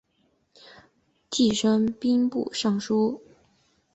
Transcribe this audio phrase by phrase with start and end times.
[1.29, 3.21] 继升兵部尚书。